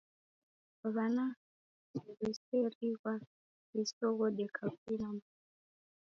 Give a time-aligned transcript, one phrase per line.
[0.93, 1.25] W'ana
[1.95, 3.21] ndew'eresighwaa
[3.73, 5.29] w'isoghode kavui na modo.